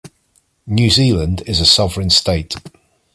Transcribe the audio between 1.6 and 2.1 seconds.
sovereign